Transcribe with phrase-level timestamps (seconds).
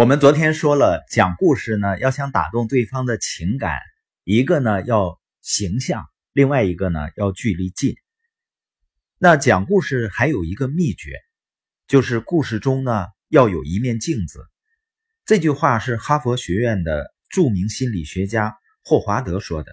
[0.00, 3.80] 我们昨天说了，讲故事呢，要想打动对方的情感，
[4.24, 7.94] 一个呢要形象，另外一个呢要距离近。
[9.18, 11.20] 那讲故事还有一个秘诀，
[11.86, 14.40] 就是故事中呢要有一面镜子。
[15.26, 19.70] 这句话是哈佛学院的著名心理学家霍华德说的。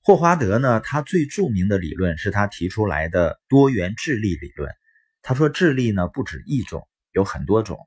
[0.00, 4.72] 霍华德呢，他最著名的理论是他提出来的多元智力理论。
[5.22, 7.80] 他说，智力呢不止一种，有很多种。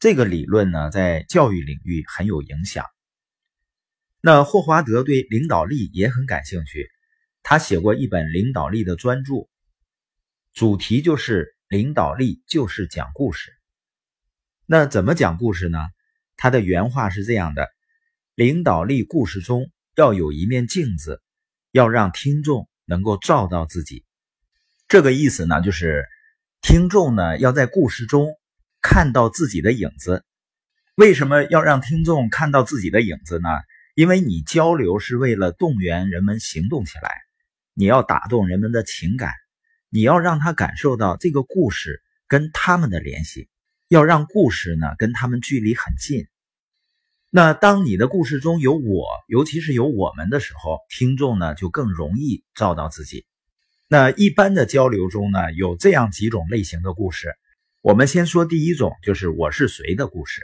[0.00, 2.86] 这个理论呢，在教育领域很有影响。
[4.22, 6.88] 那霍华德对领导力也很感兴趣，
[7.42, 9.46] 他写过一本领导力的专著，
[10.54, 13.52] 主题就是领导力就是讲故事。
[14.64, 15.78] 那怎么讲故事呢？
[16.34, 17.68] 他的原话是这样的：
[18.34, 21.22] 领导力故事中要有一面镜子，
[21.72, 24.06] 要让听众能够照到自己。
[24.88, 26.06] 这个意思呢，就是
[26.62, 28.34] 听众呢要在故事中。
[28.82, 30.24] 看到自己的影子，
[30.94, 33.48] 为什么要让听众看到自己的影子呢？
[33.94, 37.10] 因为你交流是为了动员人们行动起来，
[37.74, 39.32] 你要打动人们的情感，
[39.90, 43.48] 你要让他感受到这个故事跟他们的联系，
[43.88, 46.26] 要让故事呢跟他们距离很近。
[47.28, 53.26] 那当你的故事中有我，尤其是有我们的时候，听众呢就更容易照到自己。
[53.88, 57.34] 那一般的交流中呢，有这样几种类型的故事。
[57.82, 60.42] 我们先说第一种，就是我是谁的故事。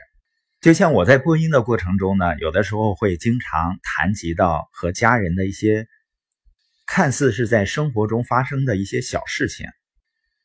[0.62, 5.86] 就像我在播音的过程中呢，有的时候会经常谈及到和家人的一些
[6.86, 9.66] 看似是在生活中发生的一些小事情。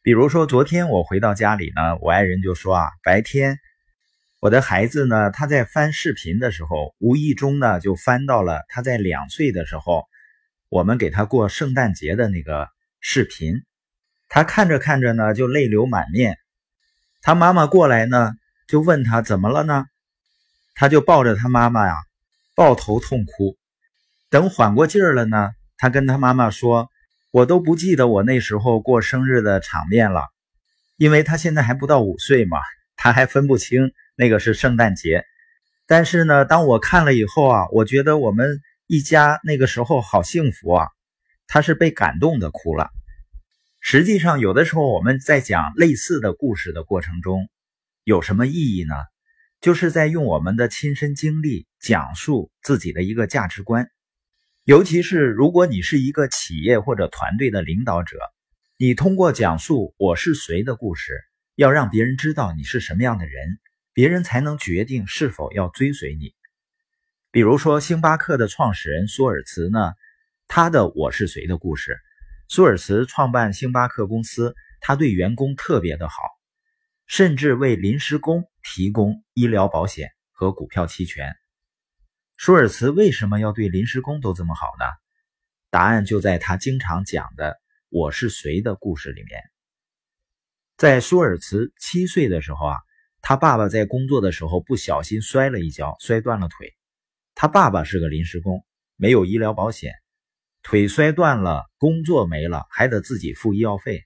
[0.01, 3.57] 比如说，昨天我回到家里呢，我爱人就说啊，白天
[4.41, 10.03] 我的孩子呢，他在翻视频的时候，无意中呢就翻到了他在两岁的时候，
[10.67, 12.67] 我们给他过圣诞节的那个
[12.99, 13.61] 视频。
[14.27, 16.37] 他看着看着呢，就泪流满面。
[17.21, 18.33] 他妈妈过来呢，
[18.67, 19.85] 就问他怎么了呢？
[20.73, 21.95] 他就抱着他妈妈呀，
[22.55, 23.57] 抱头痛哭。
[24.29, 26.89] 等缓过劲儿了呢，他跟他妈妈说
[27.31, 30.27] ：“我都不记得我那时候过生日的场面了，
[30.97, 32.57] 因为他现在还不到五岁嘛，
[32.95, 35.23] 他还分不清那个是圣诞节。
[35.85, 40.87] 但是呢，当我看了以后啊，我觉得我们一家那个时候好幸福啊。”
[41.53, 42.91] 他是被感动的哭了。
[43.83, 47.49] 实际上，有的时候我们在讲类似的故事的过程中，
[48.03, 48.93] 有什么意义呢？
[49.59, 53.89] 就是在用我们的亲身经历讲述自己的一个价值观。
[54.65, 58.19] 尤其是如果你是一个企业或者团队的领导者，
[58.77, 61.19] 你通过讲述我是谁的故事，
[61.55, 63.59] 要让别人知道你是什么样的人，
[63.93, 66.35] 别人才能决定是否要追随你。
[67.31, 69.93] 比如说，星巴克的创始人舒尔茨呢，
[70.47, 71.97] 他的我是谁的故事。
[72.53, 76.15] 舒尔茨创办星巴克公司，他对员工特别的好，
[77.05, 81.33] 甚至为临时工提供医疗保险和股票期权。
[82.35, 84.85] 舒尔茨为什么要对临时工都这么好呢？
[85.69, 87.57] 答案就在他经常讲的
[87.87, 89.41] “我是谁”的故事里面。
[90.75, 92.75] 在舒尔茨七岁的时候啊，
[93.21, 96.75] 他爸爸在工作的时候不小心摔了一跤，摔断了腿。
[97.33, 98.65] 他爸爸是个临时工，
[98.97, 99.93] 没有医疗保险。
[100.63, 104.05] 腿摔断了，工作没了，还得自己付医药费。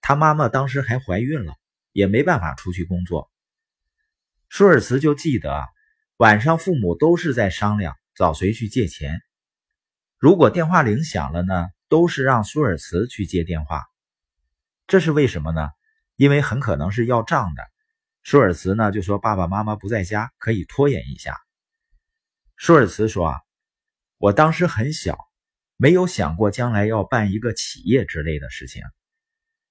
[0.00, 1.54] 他妈妈当时还怀孕了，
[1.92, 3.30] 也没办法出去工作。
[4.48, 5.66] 舒尔茨就记得，
[6.16, 9.20] 晚上父母都是在商量找谁去借钱。
[10.16, 13.84] 如果电话铃响了呢，都是让舒尔茨去接电话。
[14.86, 15.68] 这是为什么呢？
[16.16, 17.62] 因为很可能是要账的。
[18.22, 21.36] 舒尔茨呢就说爸爸妈妈不在家，可以拖延一下。
[22.56, 23.40] 舒尔茨说啊，
[24.16, 25.27] 我当时很小。
[25.80, 28.82] 没有想过将来要办一个企业之类的事情，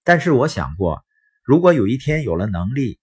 [0.05, 1.03] 但是我想过，
[1.43, 3.01] 如果有一天有了能力，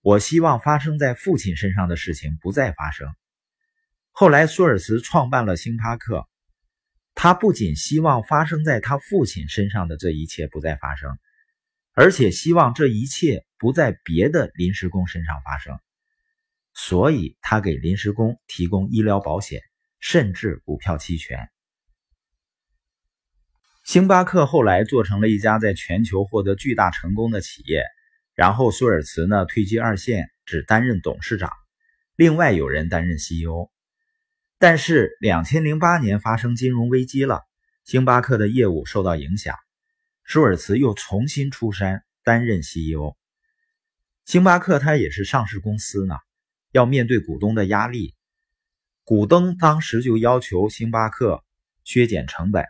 [0.00, 3.14] 我希望发生在父亲身上的事情不再发生。
[4.10, 6.26] 后来，舒尔茨创办了星巴克，
[7.14, 11.18] 他不仅希望发生在他父亲身上的这一切不再发生，
[11.92, 15.78] 而且希望这一切不在别的临时工身上发生，
[16.72, 19.60] 所以他给临时工提供医疗保险，
[20.00, 21.50] 甚至股票期权。
[23.86, 27.84] 星巴克后来做成了一家在全球获得巨大成功的企业，
[28.34, 31.52] 然后舒尔茨呢退居二线，只担任董事长，
[32.16, 33.70] 另外有人担任 CEO。
[34.58, 37.42] 但是两千零八年发生金融危机了，
[37.84, 39.54] 星巴克的业务受到影响，
[40.24, 43.14] 舒尔茨又重新出山担任 CEO。
[44.24, 46.16] 星巴克它也是上市公司呢，
[46.72, 48.16] 要面对股东的压力，
[49.04, 51.44] 股东当时就要求星巴克
[51.84, 52.64] 削减成本。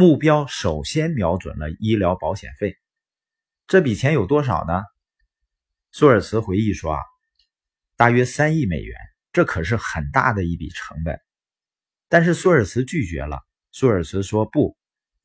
[0.00, 2.78] 目标首先瞄准了医疗保险费，
[3.66, 4.84] 这笔钱有多少呢？
[5.90, 7.00] 舒尔茨回忆说啊，
[7.96, 8.96] 大约三亿美元，
[9.32, 11.20] 这可是很大的一笔成本。
[12.08, 13.40] 但是苏尔茨拒绝了。
[13.72, 14.76] 苏尔茨说：“不，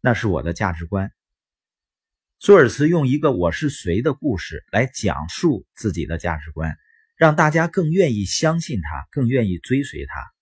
[0.01, 1.11] 那是我的价值观。”
[2.41, 6.75] 苏尔茨用一个“我是谁”的故事来讲述自己的价值观，
[7.15, 10.33] 让大家更愿意相信他，更愿意追随他。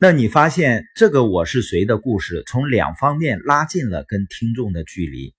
[0.00, 5.34] 那你发现这个“我是谁”的故事从两方面拉近了跟听众的距离。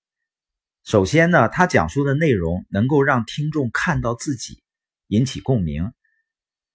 [0.83, 4.61] 首先呢，他讲述的内容能够让听众看到自己，
[5.07, 5.93] 引起共鸣，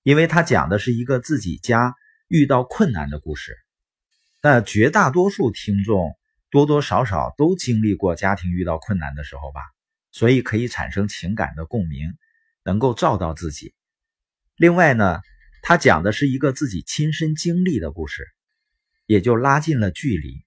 [0.02, 1.94] 因为他讲的是一个自己家
[2.28, 3.54] 遇到困难的故事。
[4.40, 6.16] 那绝大多数听众
[6.50, 9.60] 多多少少都经历过家庭遇到困难的时候吧，
[10.10, 12.14] 所以可以产生情感的共鸣，
[12.64, 13.74] 能够照到自己。
[14.56, 15.20] 另外呢，
[15.66, 18.28] 他讲的是一个自己亲身经历的故事，
[19.06, 20.44] 也就拉近了距离。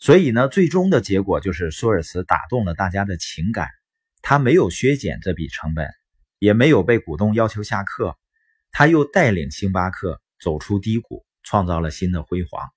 [0.00, 3.68] 所以呢，最终的结果就是舒尔茨打动了大家的情感，
[4.20, 5.88] 他没有削减这笔成本，
[6.40, 8.18] 也没有被股东要求下课，
[8.72, 12.68] 他又带领星巴克走出低谷，创造了新的辉煌。